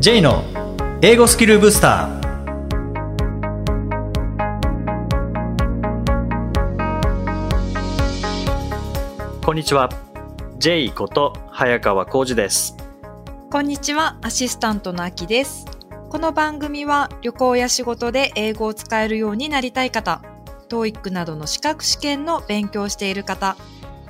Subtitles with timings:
[0.00, 0.44] J の
[1.02, 2.20] 英語スキルブスター。
[9.44, 9.88] こんにちは。
[10.58, 12.76] J こと早川浩二です。
[13.50, 15.66] こんにちは、アシスタントのあきです。
[16.10, 20.22] この番組は旅行や仕事で英語を使えるようになりたい方、
[20.68, 23.56] TOEIC などの資格試験の勉強している方、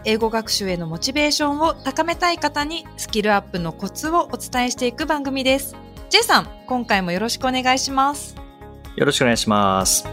[0.05, 5.77] 英語学習へのモチベーションを高めたい方にスキルアップのコツをお伝えしていく番組です。
[6.09, 8.37] J さん、今回もよろしくお願いします。
[8.97, 10.05] よろしくお願いします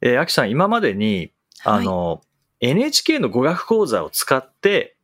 [0.00, 1.30] えー、あきさん今までに
[1.62, 2.22] あの、
[2.60, 4.96] NHK の語学講座を使って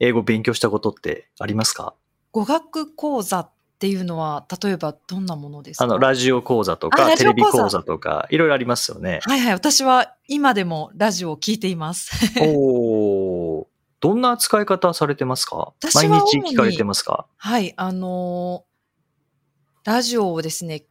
[0.00, 1.94] 英語を勉強したことってありますか？
[2.32, 5.84] 語学講座っていうのは、例えばどんなものですか？
[5.84, 9.20] あの、ラジオ講座とあか、テレビ講座とか、いろいろありますよね。
[9.22, 12.10] はいはい、私は今でもラジオを聞いています。
[12.40, 13.66] おー
[14.00, 15.72] どんな使い方されてますか？
[15.94, 17.26] 毎日聞かれてますか？
[17.36, 18.68] はい、あのー
[19.84, 20.84] ラジオをですね、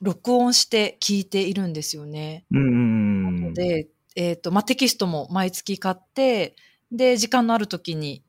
[0.00, 2.44] 録音して聞いているんですよね。
[2.52, 3.54] うんうんうん。
[3.54, 6.54] で、えっ、と、まあ、テキストも毎月買って、
[6.92, 8.22] で、時間のある時に、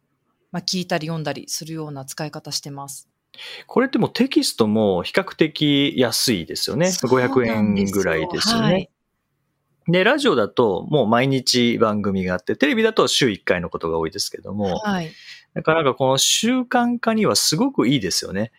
[0.52, 3.10] まあ、聞いたり読んだりするような使い方してます。
[3.68, 6.92] これってもうテキストも比較的安いですよね。
[6.92, 8.74] そうなん500円ぐらいですよね。
[8.74, 8.90] はい
[9.88, 15.12] で、ラジオだともう毎日番組があって、テレビだと週1回のことが多いですけども、はい。
[15.54, 18.52] なかなかこの習慣化にはすごくいいですよね。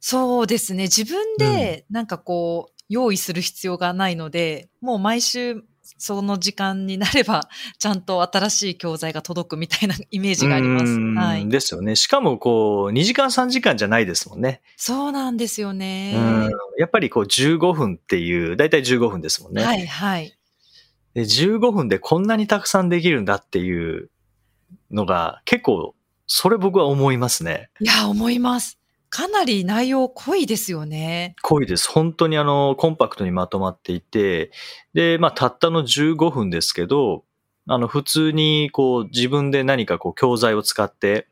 [0.00, 0.84] そうですね。
[0.84, 5.64] 自分で、なんかこう、用意する必要がないので、もう毎週、
[5.96, 10.84] その時間になれば、 ちゃんと新しい教材が届くみたいな イメージがあります。
[10.86, 11.48] うんはい。
[11.48, 11.96] ですよね。
[11.96, 14.60] しかもこう、2時間3時間じゃないですもんね。
[14.76, 16.14] そうなんですよね。
[16.16, 19.64] うんやっぱりこう15分っていう、だいたい15分ですもんね。
[19.64, 20.38] はいはい。
[21.14, 24.10] で15分でこんなにたくさんできるんだっていう
[24.90, 25.94] のが結構、
[26.26, 27.70] それ僕は思いますね。
[27.80, 28.78] いや、思います。
[29.10, 31.34] かなり内容濃いですよね。
[31.42, 31.88] 濃いです。
[31.88, 34.50] 本当にあの、コンパクトにまとまっていて、
[34.94, 37.24] で、まあ、たったの15分ですけど、
[37.66, 41.28] あの、普通にこう、自分で何かこう、教材を使って、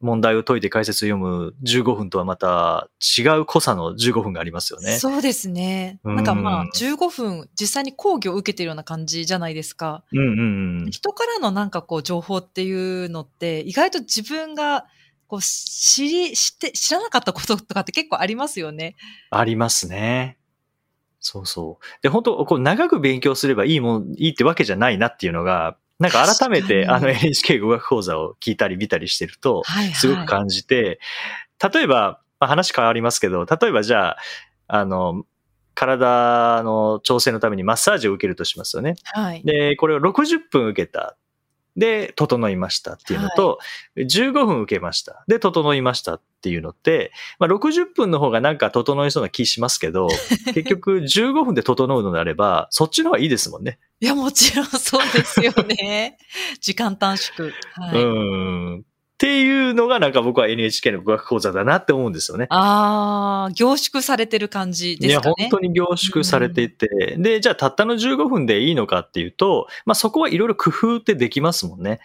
[0.00, 4.92] 問題を解いて解説を読む15分とはまた違う濃さの15分がありますよね。
[4.98, 6.00] そうですね。
[6.04, 10.04] うんなんかまあ、15分実際に講義を受けてるような感じじゃないですか。
[10.12, 10.90] うんうんうん。
[10.90, 12.72] 人からのなんかこう情報ってい
[13.04, 14.86] うのって、意外と自分が
[15.30, 18.96] こう知り、知って、知らなかったこととかって結構ありますよね。
[19.30, 20.38] ありますね。
[21.20, 21.84] そうそう。
[22.02, 29.94] で、本当こう、長く勉強すればいいもん、いいってわけじゃないなっていうのが、なんか改めて、あの NHK 語学講座を聞いたり見たりしてると、はいはい。
[29.94, 30.98] すごく感じて、
[31.72, 34.18] 例えば、まあ、話変わりますけど、例えばじゃあ、
[34.66, 35.24] あの、
[35.74, 38.96] 体の調整のためにマッサージを受けるとしますよね。
[39.04, 39.42] はい。
[39.44, 41.16] で、これを60分受けた。
[41.76, 43.58] で、整いましたっていうのと、
[43.96, 45.24] 15分受けました。
[45.28, 50.08] で、整いましたっていうのって、まあ、60分の方がなんか整いそうな気しますけど、
[50.54, 53.78] 結局15分で整うのであれば、そっちの方がいいですもんね。
[54.00, 56.18] いや、もちろんそうですよね。
[56.60, 57.52] 時間短縮。
[57.74, 58.02] はい。
[58.02, 58.06] う
[58.78, 58.84] ん。
[59.20, 62.46] っていうのがなんか僕は NHK の語学講座だなって思うんですよね。
[62.48, 65.34] ああ、凝縮されてる感じいや、ですかね。
[65.50, 72.00] 本当に凝縮されていて、で、じゃあたったの15分でいいのかっていうと、まあそこはいろいろ工夫ってできますもんね。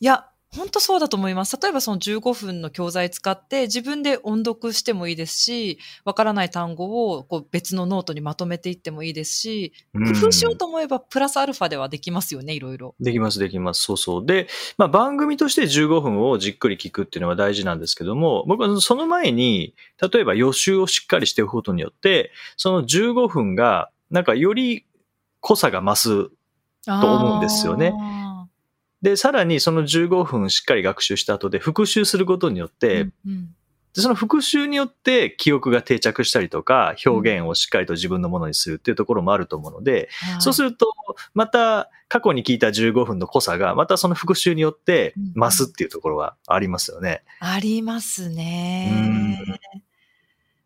[0.00, 0.26] いや、
[0.56, 1.56] 本当そうだと思います。
[1.62, 12.96] 例えばその15分の教材使って自分で音読してもいいですし、わからない単語をこう別のノートにまとめていってもいいですし、うん工夫しようと思えばプラスアルファではできますよね、いろいろ。
[12.98, 13.82] できます、できます。
[13.82, 14.26] そうそう。
[14.26, 19.74] で、まあ番組として15分をじっくり聞くっていうのは大事なんですけども、僕はその前に、
[20.12, 24.84] 例えば予習をしっかりしておくことによって、その15分が、なんかより
[25.40, 26.30] 濃さが増す
[26.84, 28.29] と思うんですよねあ
[29.02, 32.72] で、さらにその15分しっかり学習した後で復習することによっー。
[32.72, 33.54] て、うんうん
[33.94, 40.94] でその復習によって記憶が定着したりとか、表現をしっかりと自分のものにするっていうところもあると思うので、はいそうすると、
[41.34, 47.24] また過去に聞いた15分の濃さが、またその復習によって増すっていうところはありますよね。
[47.40, 49.42] ありますうんね。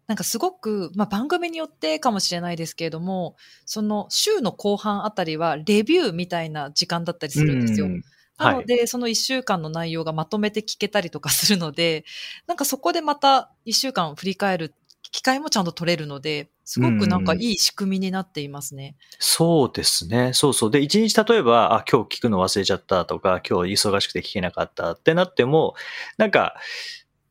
[0.07, 7.87] なんかすごく、まあ、番組によってかもしれないですけれども、その週の後半あたりはレビューみたいな時間だったりするんですよ。
[7.87, 8.03] うん
[8.39, 12.05] なので、その1週間の内容がまとめて聞けたりとかするので、
[12.47, 14.75] なんかそこでまた1週間振り返る
[15.11, 18.97] 機会もちゃんと取れるので、すごくなんかいい仕組みになっていますね。
[19.19, 20.33] そうですね。
[20.33, 20.71] そうそう。
[20.71, 25.75] で、一日例えば、あ、今日聞くの忘れちゃったとか、今日忙しくて聞けなかったってなっても、
[26.17, 26.57] なんか、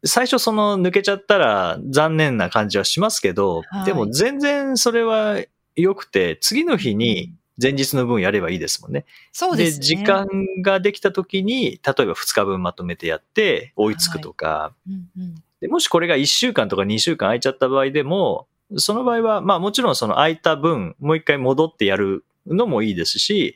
[0.06, 5.42] 最初その抜けちゃったら残念な感じはしますけど、はいでも全然それは
[5.76, 9.06] 良くて、次の日に前日の分やればいいですもんね。
[9.32, 9.84] そうですね。
[9.84, 10.28] 時間
[10.62, 23.56] ができた時に、例えば2日分まとめてやって追いつくとか、うんうんでもしこれが1週間とか2週間空いちゃった場合でも、その場合は、まあもちろんその空いた分、もう一回戻ってやるのもいいですし、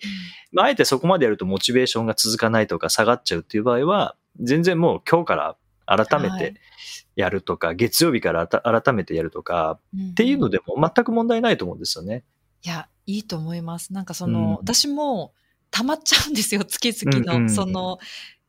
[0.54, 6.54] まああえてそこまでやるとモチベーションが続かないとか下がっちゃうっていう場合は、全然もう今日から改めてはい
[7.18, 12.24] やるとか、月曜日から改めてやるとか、うんっていうのでも全く問題ないと思うんですよね。
[12.68, 13.94] いや、いいと思います。
[13.94, 15.34] なんかその、うん私も
[15.72, 17.98] 溜まっちゃうんですよ、 月々の、うんうんその、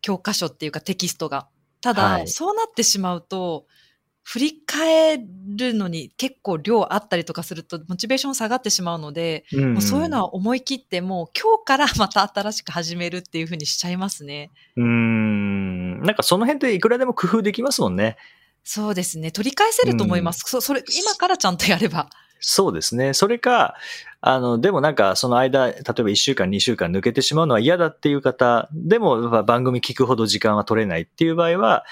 [0.00, 1.48] 教科書っていうかテキストが。
[1.80, 3.66] ただ、はいそうなってしまうと、
[4.24, 5.24] 振り返
[5.56, 14.50] るのに結構量あったりとかすると、モチベーション下がってしまうので、うんもうそういうのは思い切って、もう今日からまた新しく始めるっていうふうにしちゃいますね。
[14.74, 16.02] うーん。
[16.02, 18.16] なんかその辺っていくらでも工夫できますもんね。
[18.64, 19.30] そうですね。
[19.30, 20.42] 取り返せると思います。
[20.44, 22.10] そそれ、今からちゃんとやれば。
[22.40, 23.14] そうですね。
[23.14, 23.74] それか、
[24.20, 31.84] あの、でもなんかその間、例えば1週間、2週間抜けてしまうのは嫌だっていう方、でも番組聞くほど時間は取れないっていう場合は、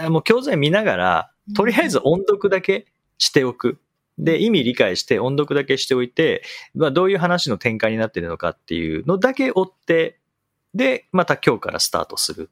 [0.00, 2.86] えもう教材見ながら、とりあえず音読だけ
[3.18, 3.78] しておく。
[4.18, 6.42] で、意味理解して音読だけしておいて、
[6.74, 10.18] まあどういう話の展開になってるのかっていうのだけ追って、
[10.74, 12.50] で、また今日からスタートする。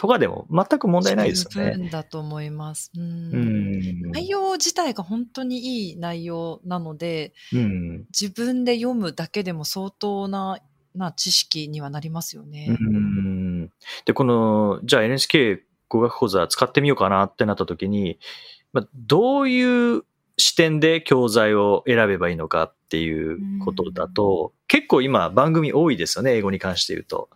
[0.00, 1.72] とかでも全く問題ないですよ十ね。
[1.72, 2.90] 分だと思います。
[2.96, 2.98] う。
[2.98, 4.10] うんん。
[4.12, 8.06] 内容自体が本当にいい内容なので、うん。
[8.18, 10.58] 自分で読むだけでも相当な
[10.94, 12.78] な知識にはなりますよね。
[12.80, 13.66] うん
[14.06, 15.60] で、この、じゃあ NHK
[15.90, 18.18] 語学講座使ってみようかなってなった時に、
[18.72, 20.04] まあ、どういう
[20.38, 27.28] 視点で教材を選べばいいのかっていうことだと、結構今番組多いですよね、英語に関して言うと。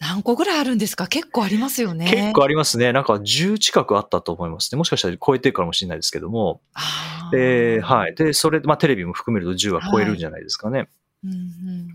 [0.00, 1.06] 何個ぐらいあるんですか？
[1.08, 2.08] 結構ありますよね。
[2.10, 2.92] 結構ありますね。
[2.92, 4.78] なんか10近くあったと思いますね。
[4.78, 6.60] もしかしたら超えてるかもしれないですけども。
[6.74, 8.14] あーえーはい。
[8.14, 10.88] で、それ、まあテレビも含めると10は超えるんじゃないですかね。
[11.24, 11.38] うんうん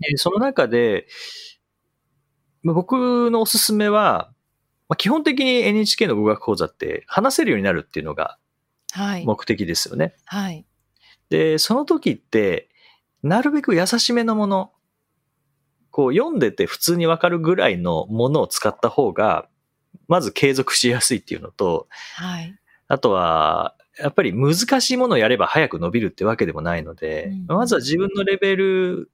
[0.08, 1.06] えーその中で、
[2.62, 4.30] まあ僕のおすすめは、
[4.88, 8.38] まあ、基本的に NHK の語学講座って話せるようになるっていうのが
[8.92, 9.24] はい。
[9.24, 10.14] 目的ですよね。
[10.26, 10.66] はい。
[11.30, 12.68] で、その時って、
[13.22, 14.72] なるべく優しめのもの、
[15.94, 19.46] こう読んでて普通にわかるぐらいのものを使った方が、
[20.08, 21.86] まず継続しやすいっていうのと、
[22.16, 22.52] はい。
[22.88, 29.08] あとは、やっぱり難しいものをやれば早く伸びるってわけでもないので、うんまずは自分のレベル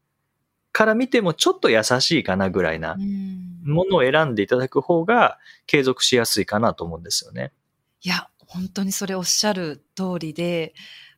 [0.72, 7.52] から見てもちょっと優しいかなぐらいなうんものを選んでいただく方が継続しやすいかなと思うんですよね。
[8.00, 10.72] いや、本当にそれおっしゃる通りで、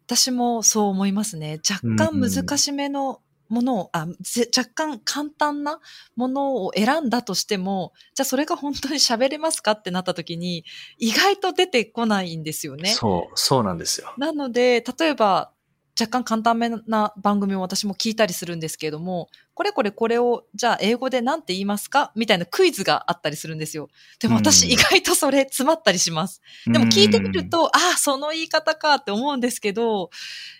[0.07, 1.61] 私もそう思いますね。
[1.71, 3.21] 若干難しめの
[3.53, 5.79] ものを、あぜ若干簡単な
[6.17, 10.65] ものを選んだとしても、じゃあそれが本当に喋れますかってなった時に、
[10.99, 12.91] 意外と出てこないんですよね。
[12.91, 14.15] そう、そうなんですよ。
[14.17, 15.53] なので、例えば、
[16.01, 22.11] 若干簡単めな番組を私も聞いたりするんですけれども、これこれこれを、じゃあ英語で何て言いますか？
[22.17, 23.89] みたいなクイズがあったりするんですよ。
[24.19, 26.41] でも私うん意外とそれ詰まったりします。
[26.67, 30.11] でも聞いてみると、ああ、その言い方かって思うんですけど、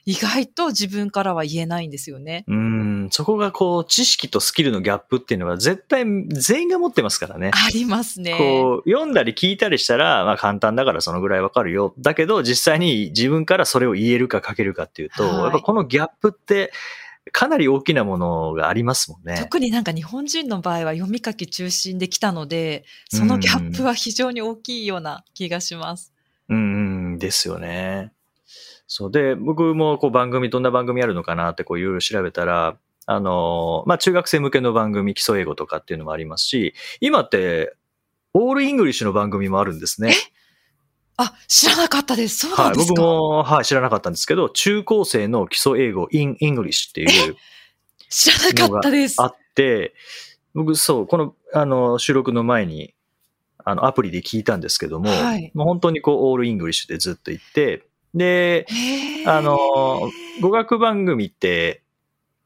[0.05, 2.45] 意外と自分からは言えないんですよね。
[2.49, 7.51] うん、そこがこう、知識とスキルのギャップっていうのは絶対全員が持ってますからね。
[7.55, 8.37] ありますね。
[8.37, 11.95] こう、読んだり聞いたりしたら、まあ簡単だからそのぐらいわかるよ。
[11.99, 16.73] だけど、実際に自分からそれを言えるか書けるかっていうと、はいやっぱこのギャップって、
[17.31, 19.37] かなり大きなものがありますもんね。
[19.39, 26.13] 特になんか日本人の場合は読み書き中心で来たので、そのギャップは非常に大きいような気がします。
[26.49, 26.59] うん、う
[27.15, 28.13] ん、ですよね。
[28.89, 32.77] そうで、僕もこう番組、どんな番組あるのかなってこういろいろ調べたら、
[33.07, 37.75] あの、まあ中学生向けの番組、基礎英語とかっていうのもありますし、今って、
[38.35, 40.15] オールイングリッシュの番組もあるんですね。
[41.17, 42.49] あ、知らなかったです。
[42.49, 47.37] そうなはい、んですか、僕も、はい、知らなかったんですけど、中高生の基礎英語 in English っていう
[48.09, 49.21] 知らなかったです。
[49.21, 49.95] あって、
[50.55, 52.95] 僕、そう、この、あの、収録の前に、
[53.65, 58.67] あの、アプリで聞いたんですけども、はいもう本当にこう、オールイングリッシュでずっと言って、で、
[59.27, 61.83] あの、語学番組って、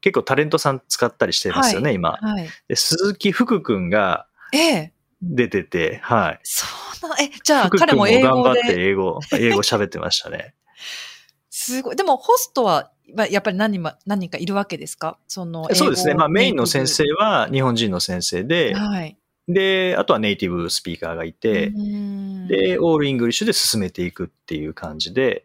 [0.01, 2.11] 結構タレントさん使ったりしてますよね、はい今。
[2.11, 2.47] はい。
[2.67, 4.93] で鈴木福くんがええ。
[5.21, 6.39] 出てて、はい。
[6.43, 6.65] そ
[7.05, 8.89] うな、え、じゃあ彼も英語頑張ってで。
[8.89, 10.53] 英語、英語喋ってましたね。
[11.49, 11.95] すごい。
[11.95, 15.17] でもホストは、まあやっぱり何何人かいるわけですか？
[15.27, 16.13] その、そうですね。
[16.13, 19.17] まあメインの先生は日本人の先生でブ、はい。
[19.47, 25.43] で、あとはネイティブスピーカーがいて、うんで、オールイングリッシュで進めていくっていう感じで、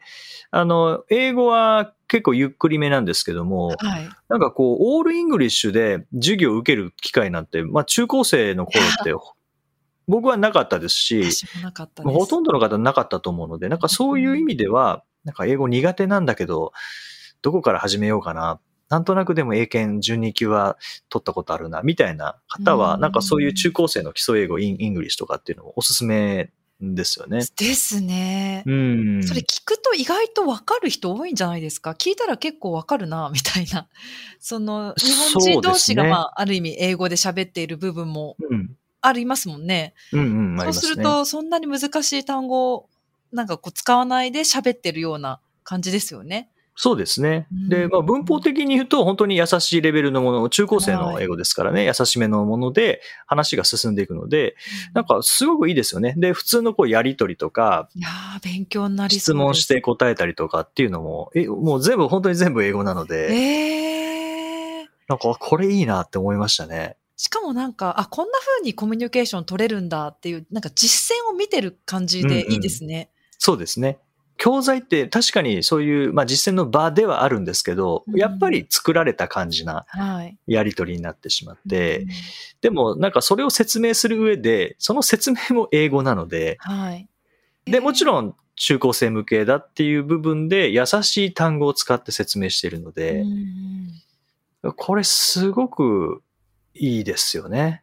[0.50, 4.08] あの、英語は結構ゆっくりめなんですけども、はい。
[4.28, 9.14] なんかこう、オールイングリッシュで授業を受ける機会なんて、まあ中高生の頃って、
[10.08, 11.46] 僕はなかったですし、す。
[12.02, 16.72] ほとんどの方なかったと思うので、なんかそういう意味では、なんか英語苦手なんだけど、
[17.42, 18.60] どこから始めようかな。
[18.88, 20.76] なんとなくでも英検12級は
[21.08, 27.38] 取ったことあるな、みたいな方は、うんなんかそういう中高生の基礎英語、 in English とかっていうのもおすすめですよね。
[27.56, 28.64] ですね。
[28.66, 29.22] うん。
[29.22, 31.92] それ聞くと意外とわかる人多いんじゃないですか？
[31.92, 33.88] 聞いたら結構わかるな、みたいな。
[34.40, 38.76] その、日本人同士が、まあ、ある意味英語で喋っている部分もうん。
[39.02, 39.94] ありますもんね。
[40.12, 40.86] うんうん、あそうす。
[40.96, 42.88] ると、そんなに難しい単語を、
[43.32, 46.48] なんかこう使わないで喋ってるような感じですよね。
[46.74, 47.46] そうですね。
[47.52, 54.56] うんで、まあ、文法的に言うと、本当に優しいレベルのもの、中高生の英語ですからね、優しめのもので話が進んでいくので、
[54.94, 56.14] なんかすごくいいですよね。
[56.16, 59.14] で、普通のこうやりとりとか、いやー、勉強になり。
[59.18, 64.86] 質問して答えたりとかっていうのも、え、もう全部、本当に全部英語なので、えー。
[65.08, 66.96] なんかこれいいなって思いましたね。
[67.22, 73.10] しかもなんか、あ、こんな風にコミュニケーション取れるんだっていう、なんか実践を見てる感じでいいですね。
[73.38, 73.98] そうですね。
[74.38, 80.36] 教材って確かにそういう、まあ、実践の場ではあるんですけど、うんやっぱり作られた感じなはい。
[80.48, 82.08] やりとりになってしまって、うん
[82.60, 87.08] でもなんかそれを説明する上で、その説明も英語なので、はい。
[87.66, 93.20] で、もちん、ろん中高生向けだっていう部分で優しい単語を使って説明しているのうんで
[94.64, 96.20] う、んこれすごく
[96.74, 97.82] いいですよね。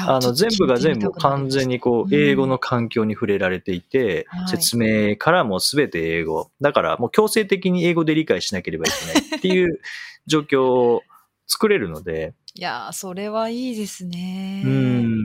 [0.00, 6.50] あの、全部が全部完全にこう、うん英語の環境に触れられていて、はい説明からも全て英語。
[6.60, 9.80] だからもう強制的に英語で理解しなければいけない っていう
[10.26, 11.02] 状況を
[11.46, 14.62] 作れるので、いやー、それはいいですね。
[14.64, 15.24] うん。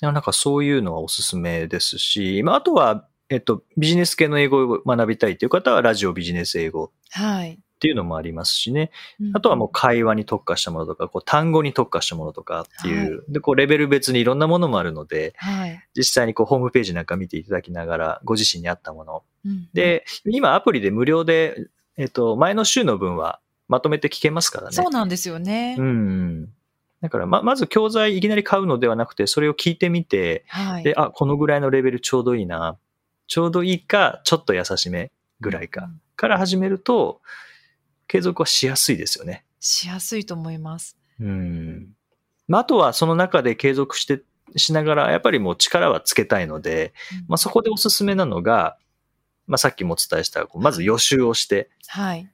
[0.00, 7.58] なんかそういうのはおすすめですし、まあ、あとは、えっと、ビジネス系の英語を学びたいという方は、ラジオビジネス英語はい。
[7.78, 8.90] っていうのもありますしね。
[9.20, 15.80] うんあとはもう会話に特化したものとか、こう単語に特化したものとかっていう、で、こうレベル別にいろんなものもあるので、はい。
[15.94, 19.22] 実際にこうホームページなんか見ていただきながら、ご自身に合ったもの。
[19.44, 24.72] うん、で、今アプリで無料で、えっと、前の週の分はまとめて聞けますからね。
[24.72, 25.76] そうなんですよね。
[25.78, 26.48] うん。
[27.00, 30.82] だから、ま、まず教材いきなり買うのではなくて、それを聞いてみて、はい。
[30.82, 32.76] で、あ、このぐらいのレベルちょうどいいな。
[33.28, 35.84] ちょうどいいか、ちょっと優しめぐらいか。
[35.84, 37.22] うんから始めると、
[38.08, 39.44] 継続はしやすいですよね。
[39.60, 40.96] しやすいと思います。
[41.20, 41.90] うん。
[42.48, 44.22] まあ、あとはその中で継続して、
[44.56, 46.94] しながら、やっぱりもう力はつけたいので、
[47.28, 48.78] まあ、そこでおすすめなのが、
[49.46, 52.30] まあ、さっきもお伝えした、まず予習をして、はい。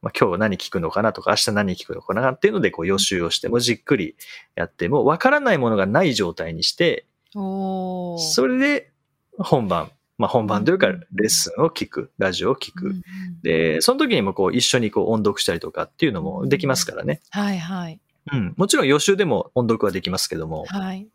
[0.00, 4.16] まあ、今日何聞くのかなとか、明日何聞くのかなっていうので、こう予習をして、もうじっくり
[4.54, 8.92] やって、もう分からないものがない状態にして、それで
[9.38, 12.94] 本番、まあ、本番というか、うんレッスンを聞く、ラジオを聞く。
[13.42, 17.20] で、その時にもこう一緒にこう音読したりとかっていうのもできますからね。
[17.30, 18.00] はいはい。
[18.32, 18.54] うん。
[18.56, 21.06] もちろん予習でも音読はできますけども、はい。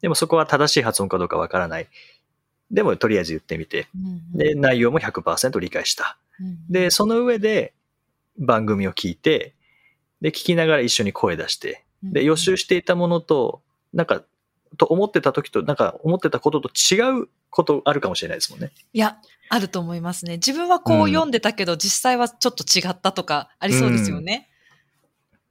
[0.00, 1.88] でもそこは正しい発音かどうかわからない。
[2.70, 3.88] でもとりあえず言ってみて、
[4.34, 6.16] で、内容も100%理解した。
[6.40, 7.74] うんで、その上で
[8.38, 9.54] 番組を聞いて、
[10.20, 13.60] で、聞きながら一緒に声出して、で、予習していたものと、
[13.92, 14.22] なんか、
[14.78, 18.70] と思ってた時と、なんか思ってたことと違うことあるかもしれないですもんね。
[18.92, 20.34] いや、あると思いますね。
[20.34, 24.48] 自分はこう読んでたけど、実際はちょっと違ったとかありそうですよね。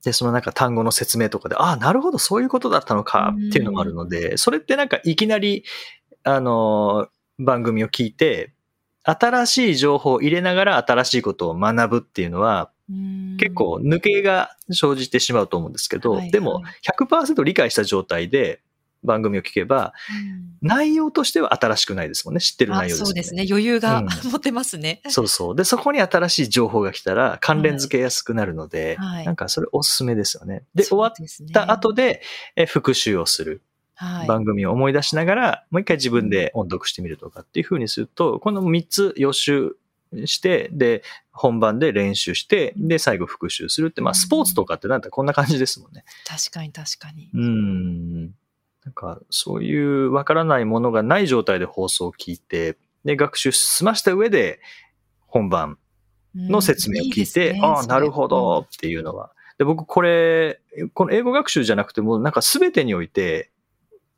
[0.04, 5.64] で、そのなんか単語の説明とかで、ああ、なるほど、そういうことだったのかっていうのもあるので、それってなんかいきなり、
[6.24, 7.10] あのー
[7.42, 8.54] 番組を聞いて、
[9.04, 18.62] 新しい情報を入れながら新しいことを学ぶっていうのは、うん結構抜けが生じてしまうと思うんですけど、はいはいでも100%理解した状態で
[19.04, 19.94] 番組を聞けば、
[20.62, 22.42] 内容としては新しくないですもんね。
[22.42, 23.06] 知ってるあ内容ですね。
[23.06, 23.46] そうですね。
[23.50, 25.02] 余裕がうん持てますね。
[25.08, 25.56] そうそう。
[25.56, 30.64] で、そこに新しい情報が来たら関連付けやすくなるので、はいなんかそれおすすめですよね。
[30.76, 31.14] で、終わっ
[31.54, 32.22] た後で、
[32.56, 33.62] え復習をする。
[33.96, 39.76] はい番組を思い出しながら、もう一回自分で音読してみるとかっていう風にすると、この3つ予習
[40.26, 46.04] して、で、本番で練習して、で、最後復習するって、まあ、スポーツとかってなんだこんな感じですもんね。
[46.26, 47.30] 確かに確かに。
[47.34, 48.32] うん。
[48.86, 54.60] なんか、そういうわからないものがない状態で放送を聞いて、で、学習済ました上で、
[55.28, 55.78] 本番
[56.36, 59.32] の説明を聞いて、ああ、なるほどっていうのは。
[59.58, 60.62] で、僕これ、
[60.94, 63.52] この英語学習じゃなくても、なんか全てにおいて、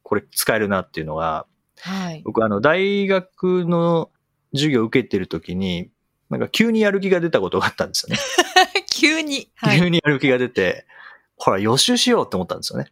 [0.04, 1.48] これ使えるなっていうのが、
[1.80, 2.22] はい。
[2.24, 4.12] 僕あの、大学の
[4.54, 5.90] 授業を受けてる時に、
[6.30, 8.22] なんか急にやる気が出たことがあったんですよね。
[8.90, 9.52] 急に。
[9.56, 9.80] はい。
[9.80, 10.86] 急にやる気が出て、
[11.36, 12.92] ほら予習しようって思ったんですよね。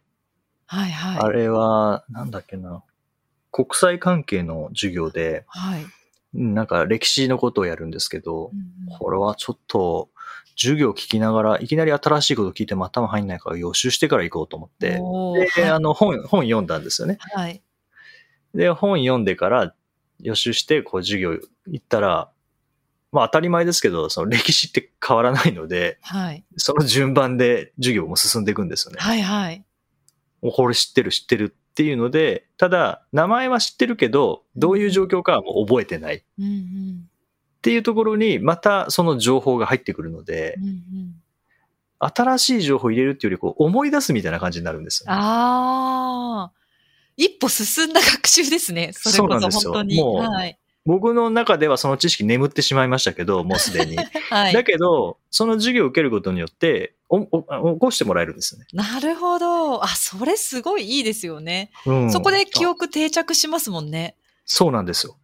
[0.70, 1.18] はいはい。
[1.18, 2.84] あれは、なんだっけな。
[3.50, 5.82] 国際関係の授業で、はい。
[5.82, 8.58] うんなんか歴史のことをやるんですけどう、ん
[8.92, 10.10] うんこれはちょっと、
[10.54, 15.00] 授業聞きながら、いきなり新しいこと聞いても頭入んないから予習してから行こうと思って、で、
[15.62, 17.18] はいあの、本、本読んだんですよね。
[17.18, 17.60] はい。
[18.54, 19.74] で、本読んでから
[20.20, 21.32] 予習して、こう授業
[21.66, 22.30] 行ったら、
[23.10, 26.44] まあ当たり前ですけど、その歴史って変わらないので、はい。
[26.56, 29.00] その順番で授業も進んでいくんですよね。
[29.00, 29.64] はいはい。
[30.42, 36.22] これ知ってる知ってるっていうので、ただ、名前は知ってるけど、どういう状況かはもう覚えてないっ。
[37.62, 41.14] ていうところに、またその情報が入ってくるのでうん、うん。
[41.98, 46.52] 新しい情報を入れるっていうより、こう思い出すみたいな感じになるんですよね、ああ。
[47.16, 48.92] 一歩進んだ学習ですね。
[48.94, 50.00] それこそそうなんですよ本当に。
[50.00, 50.58] もうはい。
[50.86, 53.96] 僕の中ではその知識眠ってしまいましたけど、 もうすでに。
[54.30, 54.52] はい。
[54.52, 58.66] だけど、その授業を受けることによって、おお起こしてもらえるんですよね。
[58.72, 59.84] なるほど。
[59.84, 61.70] あ、それすごいいいですよね。
[61.84, 64.16] うんそこで記あ憶定着しますもんね。
[64.44, 65.16] そうなんですよ。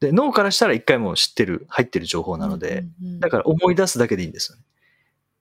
[0.00, 4.64] で、脳からしたら一回もう知ってる、入ってる情報なので、うんうんうんだから思い出すだけでいいんですよね。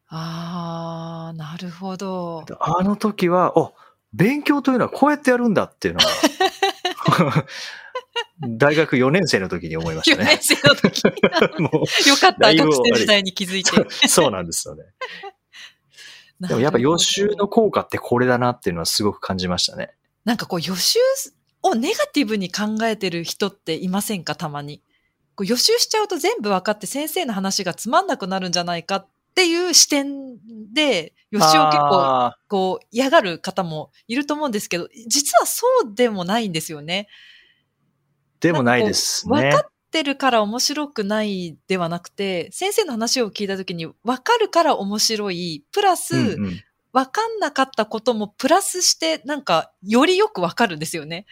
[0.10, 2.46] ああ、なるほど。
[2.60, 3.72] あの時は、あ、
[4.14, 7.46] 勉強というのはこうやってやるんだっていうのは、
[8.42, 10.40] 大学4年生の時に思いまし4たね。
[10.42, 11.04] 年生の時。
[11.60, 11.70] も
[12.08, 13.72] よかった、学生時代に気づいて。
[13.82, 14.84] うそうなんですよね。
[16.48, 19.92] でもやっぱ予習の効果ってこれだなっていうのはすごく感じましたね。
[20.24, 21.00] なんかこう予習
[21.64, 24.84] をネガティブに考えてる人っていませんかたまに。
[25.36, 30.38] こう予習しちゃうと全部分かって先生の話がつまんなくなるんじゃないかっていう視点
[30.74, 37.08] で予習を結構あこう嫌がる方もいると思うんですけど、実はそうでもないんですよね。
[38.40, 39.52] ーでもないですね分。
[39.52, 46.64] かってるから面白くないではなくて、先生の話を聞いたときに分かるから面白い、プラス、うんうん
[46.94, 51.28] 分かんなかったこともプラスして、なんか、よりよく分かるんですよね。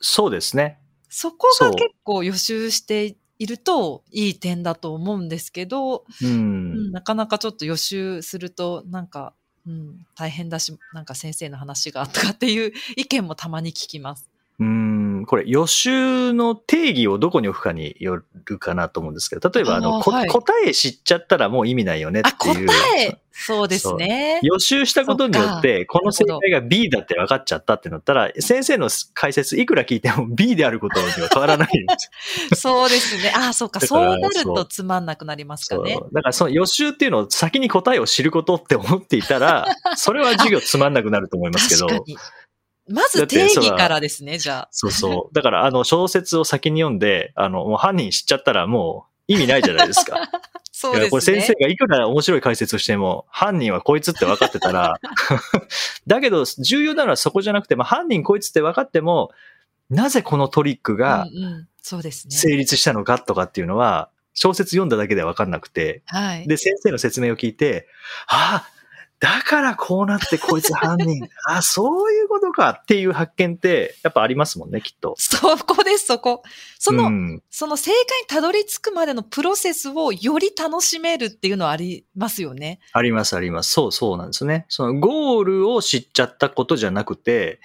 [0.00, 0.78] そうですね。
[1.08, 6.92] そこが結構予習しているといい点だと思うんですけど、ううんん。
[6.92, 9.34] なかなかちょっと予習すると、なんか、
[9.66, 14.28] うん、大変だし、なんか先生の話がとかっていう意見もたまに聞きます。
[14.60, 22.66] うん、これ予習の定義をどこに置くかによるかなと思うんですけど、例えばあの、はい答え知っちゃったらもう意味ないよねあ、っていう。
[22.66, 24.40] 答えそうですね。
[24.42, 32.10] 予習したことによって、この正解が B だって分かっちゃったってなったら、先生の解説いくら聞いても B であることには変わらないんです
[32.50, 33.32] よそうですね。
[33.34, 33.78] あ、そうか。
[33.86, 35.96] そうなるとつまんなくなりますかね。
[36.12, 39.66] だからその予習っていうのを先に答えを知ることって思っていたら、
[39.96, 41.86] それは授業つまんなくなると思いますけど。
[41.86, 42.18] 確かに。
[42.88, 44.68] まず定義からですね、じゃあ。
[44.70, 45.34] そうそう。
[45.34, 50.16] だから、あの、小説を先に読んで、あの、もう犯人知っちゃったらもう意味ないじゃないですか。
[50.72, 51.20] そうですね。
[51.20, 54.94] 先生がいくら面白い解説をしても、犯人はこいつって分かってたら、
[56.06, 59.32] だけど重要なのはそこじゃなくて、まあ、犯人こいつって分かっても、
[59.90, 61.26] なぜこのトリックが
[61.82, 62.36] そうですね。
[62.36, 66.46] 成立したのかとかっていうのは、小説読んだだけでは分かんなくて、はい。
[66.46, 67.88] で、先生の説明を聞いて、
[68.28, 68.77] ああ、
[69.20, 75.14] だからこうなってこいつ犯人、 あそういうことかっていう発見って、やっぱありますもんね、きっと。
[75.18, 76.42] そこです、そこ。
[76.78, 82.78] その、うん、その正解にたどり着くまでのプロセスをより楽しめるっていうのはありますよね。
[82.92, 83.72] あります、あります。
[83.72, 84.66] そうそうなんですね。
[84.68, 87.60] そのゴールを知っちゃったことじゃなくて、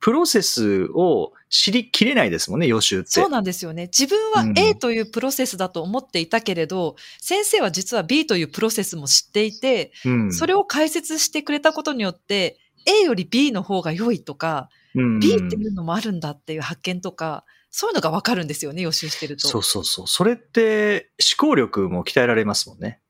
[0.00, 3.10] プロセスを知りきれないですもんね、予習って。
[3.10, 3.86] そうなんですよね。
[3.86, 19.48] 自分はうん A というプロセスだと思っていたけれど、先生は実は B というプロセスも知っていて、うん、それを解説してくれたことによって、A より B の方が良いとか、うん、B っていうのもあるんだっていう発見とか、そういうのがわかるんですよね、予習してると。
[19.48, 20.06] そうそうそう。
[20.06, 23.00] それって思考力も鍛えられますもんね。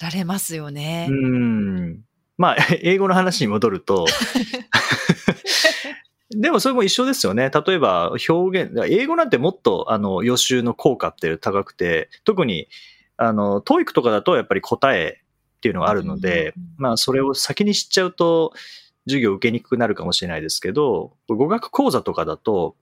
[0.00, 1.08] られますよね。
[1.10, 2.00] うん。
[2.38, 4.06] まあ、 英語の話に戻ると、
[6.30, 7.50] でもそれも一緒ですよね。
[7.50, 12.68] 例えば表現、英語なんてもっとあの予習の効果って高くて、特に
[13.16, 15.20] あの、 TOEIC とかだとやっぱり答え
[15.58, 18.52] っていうのがあるので、まあそれを先に知っちゃうと
[19.06, 22.76] 授業受けにくくなるかもしれないですけど、語学講座とかだと、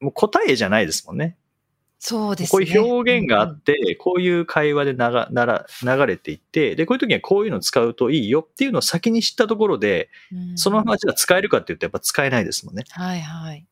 [0.00, 1.36] もう答えじゃないですもんね。
[2.06, 2.50] そうですね。
[2.50, 12.84] こういう表現があうんうんって、こういう会話でながなら流れていって、で、こういう時にはこういうのを使うといいよっていうのを先に知ったところで、うんそのままじゃあ使えるかって言うとやっぱ使えないですもんね。
[12.90, 13.66] はいはい。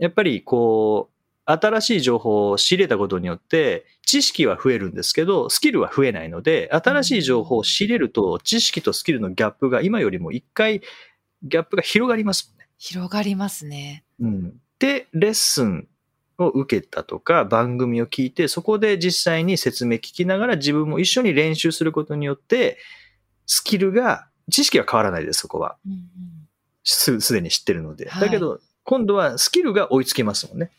[0.00, 10.80] やっぱりこう、新しい情報を仕入れたことによって、知識は増えるんですけど、スキルは増えないので、新しい情報を仕入れると、知識とスキルのギャップが今よりも一回、
[11.44, 12.66] ギャップが広がりますもんね。
[12.78, 14.02] 広がりますね。
[14.18, 15.86] うん、で、レッスン
[16.38, 22.78] を受けたとか、番組を聞いて、そこで実際に説明聞きながら自分も一緒に練習することによって、
[23.46, 25.76] スキルが、知識は変わらないです、そこは。
[25.86, 26.00] うんうん
[26.88, 28.08] すすでに知ってるので。
[28.08, 30.70] はいだけど、今度はスキルが追いつきますもんね。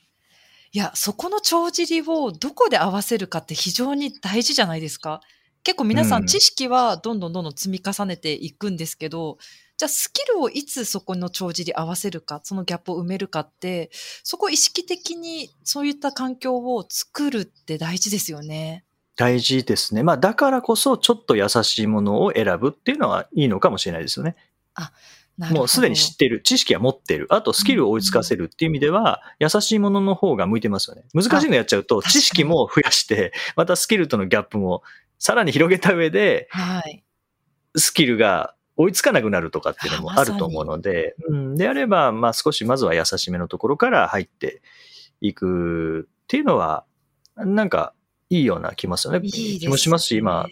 [0.71, 5.21] いや、そこの帳尻をどこで合わせるかって非常に大事じゃないですか。
[5.63, 9.37] 結構皆さうんん知識はどんどんどんどん積み重ねていくんですけど、
[9.77, 13.91] じゃあスキルをいつそこの帳尻合わせるか、そのギャップを埋めるかって、
[14.23, 18.83] そこ意識的にそういった環境を作るって大事ですよね。
[19.15, 20.03] 大事ですね。
[20.03, 24.35] まあ、だからこそ、ちょっと優しいものを選ぶっていうのはいいのかもしれないですよね。
[25.37, 31.03] なるほどもうすでに知ってる、知識は持ってる、あとスキルを追いつかせるっていう意味では、優しいものの方が向いてますよね。
[31.13, 34.81] 難しいのやっちゃうと、知識も増やして、またスキルとのギャップも
[35.19, 37.03] さらに広げた上で、はい。
[37.75, 44.61] スキルが追いつかなくなるとかっていうのもあると思うので、うん、であれば、まあ少しまずは優しめのところから入って
[45.19, 46.85] いくっていうのは、
[47.35, 47.93] なんか
[48.29, 49.19] いいような気ますよね。
[49.23, 50.49] いいね気もしますし、今、うん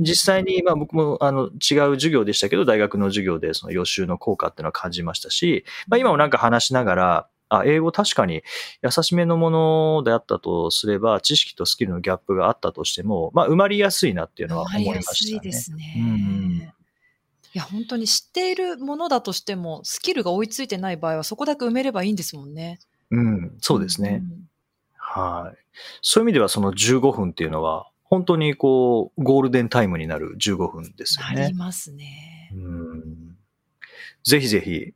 [0.00, 8.42] 実際に、まあ僕もあの違う授業でしたけど、大学の授業でその予習の効果っていうのは感じましたし、まあ今もなんか話しながら、あ、英語確かに
[8.82, 15.36] 優しめのものであったとすれば、知識とスキルのギャップがあったとしても、まあ埋まりやすいなっていうのは思いまわかりやすしたね。
[15.36, 15.94] いですね。
[15.96, 16.73] うん
[17.54, 22.80] いや、本当に知っているものだとしても、スキルが追いついてない場合は、そこだけ埋めればいいんですもんね。
[23.10, 24.18] うん、そうですね。
[24.18, 24.48] ん
[24.96, 25.58] はい。
[26.02, 31.54] そういう意味ではその15分っていうのは、本当にこう、ゴールデンタイムになる15分ですよねなり。
[31.54, 32.50] ますね。
[32.54, 33.36] うん
[34.24, 34.94] ぜひぜひ、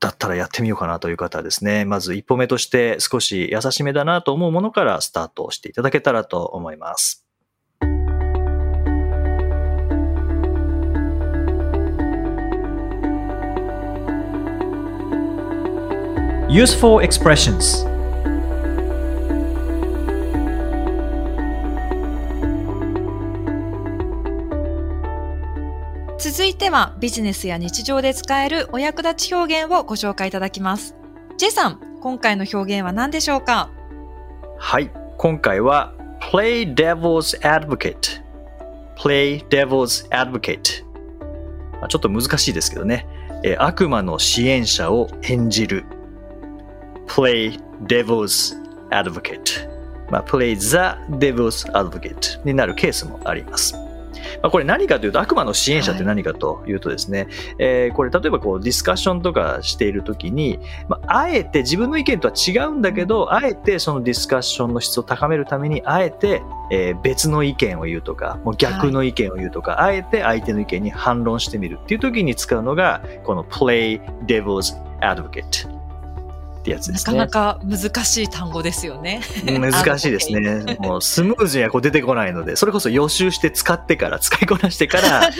[0.00, 7.27] だったらやってみようかなという方はですね、まず一歩目として少し優しめだなと思うものからスタートしていただけたらと思います。
[16.50, 17.86] Useful expressions
[26.18, 30.94] 続いては、ビジネスや日常で使えるお役立ち表現をご紹介いただきます。
[31.36, 33.70] J さん、今回の表現は何でしょうか？
[34.58, 34.90] はい。
[35.18, 35.92] 今回は
[36.32, 38.22] play devil's advocate。
[38.96, 40.82] play devil's advocate。
[41.72, 43.06] まあちょっと難しいですけどね。
[43.44, 45.84] えー悪魔の支援者を演じる。
[47.08, 48.54] Play devil's
[48.90, 49.68] advocate。
[50.10, 50.76] まあ、play the
[51.16, 53.74] devil's advocate になるケースもあります。
[54.42, 75.77] まあ、これ何かというと悪魔の支援者って何かというとですね、えーこれ例えばこうディスカッションとかしているときに、まあ、あえて自分の意見とは違うんだけど、あえてそのディスカッションの質を高めるために、あえて、えー別の意見を言うとか、もう逆の意見を言うとか、あえて相手の意見に反論してみるっていう時に使うのが、この play devil's advocate
[76.58, 77.16] ってやつですね。
[77.16, 79.20] なかなか難しい単語ですよね。
[79.44, 80.76] 難しいですね。
[80.80, 85.30] もうスムーズにはこう出てこないので、それこそ予習して使ってから、使いこなしてから、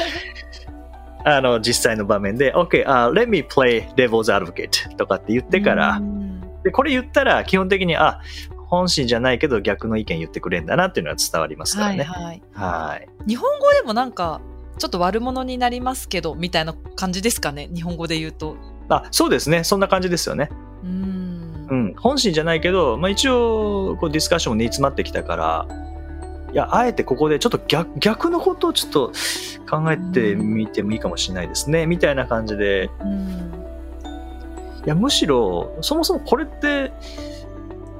[1.25, 8.21] あの、実際の場面で、OK、uh, let me play devil's advocate とかって言ってからう、んで、これ言ったら基本的に、あ、
[8.69, 12.05] 本心じゃないけど逆の意見言ってくれんだなっていうのは伝わりますからね。
[12.05, 12.43] はいはい。
[12.53, 13.09] はい。
[13.27, 14.41] 日本語でもなんか、
[14.79, 17.69] ちょっと悪者になりますけど、みたいな感じですかね。
[17.75, 18.57] 日本語で言うと。
[18.89, 19.65] あ、そうですね。
[19.65, 20.49] そんな感じですよね。
[20.83, 21.75] うーんう。
[21.75, 21.95] ん。
[21.99, 25.67] 本心じゃないけど、まあ一応、こうディスカッションも煮詰まってきたから、
[26.53, 29.13] いや、あえてここでちょっと逆逆のことをちょっと
[29.71, 31.87] 考えてみてもいいかもしれないですね。
[31.87, 33.53] みたいな感じで、うん
[34.87, 36.93] いや、むしろ、そもそもこれって、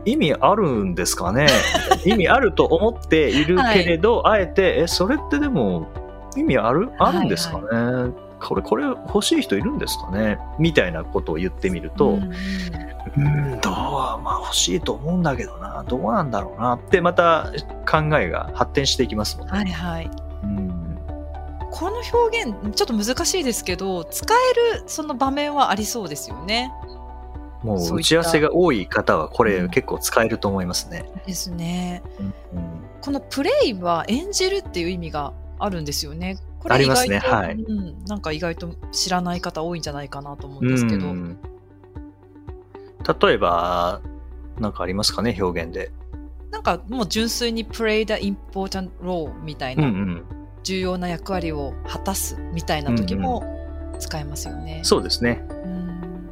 [0.07, 1.47] 意味あるんですかね？
[2.07, 5.89] 意味あると思っているけれど、あえて、え、それってでも、
[6.37, 6.89] 意味ある？
[6.99, 10.39] あるんですかね、これ、これ欲しい人いるんですかね？
[10.59, 12.33] みたいなことを言ってみると、うん
[13.17, 17.53] うん、どうまあ欲しいと思うんだけどな、どうなんだろうなって、また
[17.91, 19.53] 考えが発展していきますもんね。
[19.53, 20.11] はいはい。
[20.45, 20.99] うん
[21.71, 26.73] この表現、ちょっと難しいですけど、使えるその場面はありそうですよね。
[27.63, 31.05] もう打ち合わせが多い方は、これうん結構使えると思いますね。
[31.27, 32.03] ですね。
[32.19, 32.33] うん
[33.01, 36.39] このプレイは演じるっていう意味があるんですよね。
[36.61, 41.07] こありますね意外とはいうん、なんか意外と知らない方多いんじゃないかなと思うんですけど。
[41.07, 41.39] うん
[43.23, 44.01] 例えば、
[44.59, 45.91] なんかありますかね、表現で。
[46.51, 49.85] なんかもう純粋に play the important role みたいうんう。
[49.85, 50.25] なん
[50.65, 53.43] 重要な役割を果たすみたいな時も
[53.99, 54.81] 使えますよね。
[54.83, 55.43] そうですね。
[55.51, 56.29] うん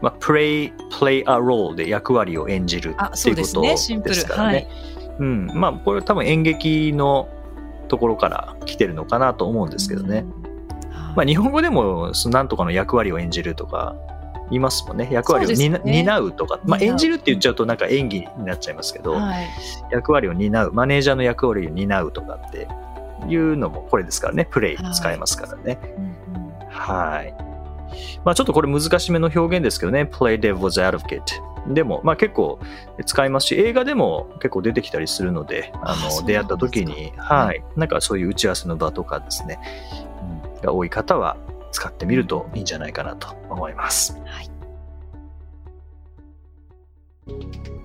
[0.00, 3.30] まあ、play, play a role で役割を演じるあ、って。
[3.30, 4.14] いううことでシンプル。
[4.14, 4.54] すからね。
[4.54, 4.68] はい。
[5.18, 5.46] うん。
[5.54, 7.28] まあ、これは多分演劇の
[7.86, 10.18] ところから来てるのかなと思うんですけどね。
[10.18, 11.14] うん。
[11.16, 13.96] まあ、日本語でも、そのなんとかの役割を演じるとか、
[14.50, 15.08] 言いますもんね。
[15.10, 16.60] 役割を担,、うとか。
[16.64, 19.46] まあ、演じるって言っちゃうとなんか演技になっちゃいますけど、はい。
[19.90, 22.68] 役割を担う、マネージャーの役割を担うとかって
[23.28, 24.46] いうのもこれですからね。
[24.50, 25.78] プレイはい使えますからね。
[25.96, 26.16] うんうん
[26.76, 27.45] はい。
[28.24, 30.08] まあちょっとこれ難しめの表現ですけどね。
[30.10, 31.22] play devil's advocate。
[31.72, 32.58] でも、まあ結構
[33.04, 37.64] 使いますし、映画でも結構出てきたりするので、あの、出会った時に、はい。
[37.76, 39.58] なんかそういう打ち合わせの場とかですね、
[40.60, 41.36] うんが多い方は
[41.72, 44.18] 使ってみるといいんじゃないかなと思います。
[44.24, 44.50] はい。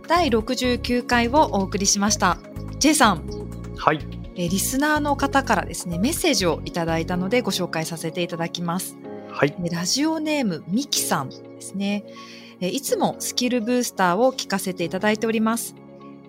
[0.08, 2.38] 第69回をお送りしました。
[2.80, 3.24] J さん、
[3.78, 4.00] はい。
[4.36, 8.98] えーリスナーの方からですね、メッセージをいただいたのでご紹介させていただきます。
[9.34, 9.56] はい。
[9.72, 12.04] ラジオネームミキさんですね。
[12.60, 15.76] えいつもスキルブースターを聞かせていただいております。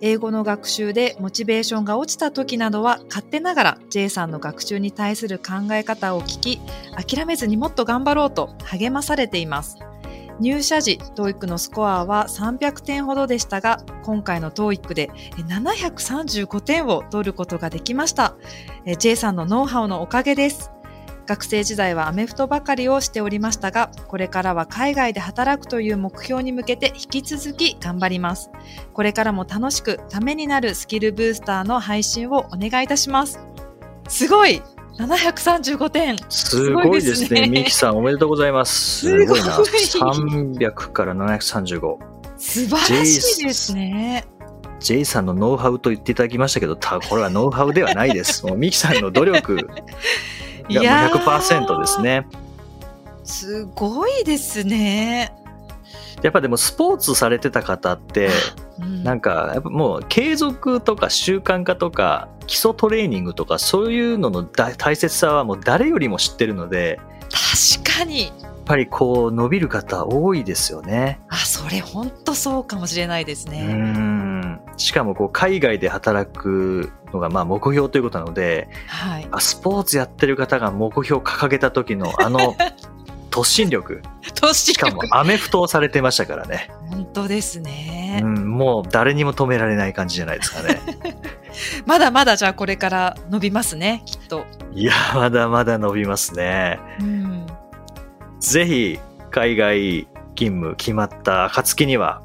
[0.01, 6.59] 英語の学習でモチベーションが落ちた時などは勝手ながら J さんの学習に対する考え方を聞き、
[6.95, 9.77] 諦めずにもっと頑張ろうと励まされています。
[10.39, 18.35] 入社時、TOEIC のスコアは300点ほどでしたが、今回の TOEIC でえ735点を取ることができました。
[18.85, 20.71] え J さんのノウハウのおかげです。
[21.25, 28.51] 学生時代はアメフトばかりをしておりましたが、これからは海外で働くという目標に向けて引き続き頑張ります。
[28.93, 33.39] これからも楽しくためになるスキルブースターの配信をお願いいたします。
[34.09, 34.61] すごい
[34.97, 37.27] !735 点すごいですね。
[37.27, 38.99] すごいですねミキさんおめでとうございます。
[39.07, 39.51] すごいな。
[39.53, 41.97] すごい300から735。
[42.37, 44.25] 素晴らしいですね。
[44.79, 48.45] J さんのノウハウと言っていただきましたけど、たこれはノウハウではないです。
[48.45, 49.65] もうミキさんの努力
[50.69, 52.27] いやーがもう100%ですね。
[53.23, 55.33] すごいですね。
[56.21, 58.29] やっぱでもスポーツされてた方って、
[58.79, 66.99] うんなんかやっぱもう継続とか習慣化とか基礎トレーニングとかそういうのの大大切さはもう誰よりも知ってるので、
[67.29, 68.31] 確かに。
[68.41, 71.19] やっぱりこう伸びる方多いですよね。
[71.27, 73.61] あ、それ本当そうかもしれないですうね。
[73.73, 74.32] ん。
[74.77, 79.27] しかもこう海外で働くのがまあ目標ということなので、はい。
[79.31, 82.55] あスポーツやってる方が目標を掲げた時のあの
[83.31, 84.01] 突進力。
[84.35, 86.69] 年しかもアメフトをされてましたからね。
[86.89, 88.21] 本当ですね。
[88.23, 90.79] うん、もう誰にも止められない感じじゃないですかね。
[91.85, 94.45] まだまだじゃあこれから伸びますね、きっと。
[94.73, 96.79] いや、まだまだ伸びますね。
[96.99, 97.47] うん。
[98.39, 98.99] ぜひ、
[99.31, 102.21] 海外勤務決まった暁には、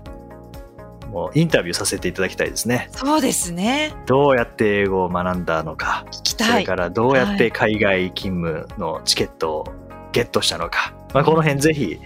[1.10, 2.88] もうインタビューさせていただきたいですね。
[2.92, 3.94] そうですね。
[4.06, 6.48] どうやって英語を学んだのか、聞きたい。
[6.48, 9.64] それからどうやって海外勤務のチケットを
[10.12, 11.98] ゲットしたのか、まあ、この辺ぜひ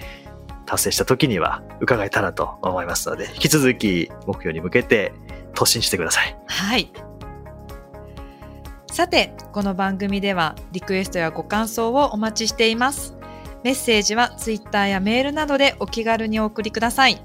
[0.66, 5.12] 達成した時には伺えたらと思いますので、引き続き目標に向けて
[5.54, 6.36] 突進してください。
[6.46, 6.92] はい。
[8.90, 13.16] さて、この番組ではリクエストやご感想をお待ちしています。
[13.64, 17.22] メッセージはツイッターやメールなどでお気軽にお送りください。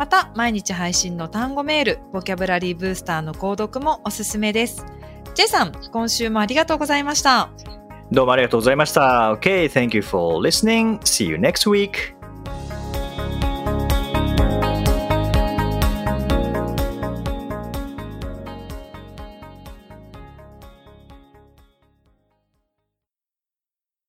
[0.00, 4.86] また、毎日配信の単語メール、ボキャブラリーブースターの購読もおすすめです。
[5.34, 7.50] J さん、今週もありがとうございました。
[8.10, 9.34] どうもありがとうございました。
[9.34, 11.00] Okay, thank you for listening.
[11.00, 12.18] See you next week.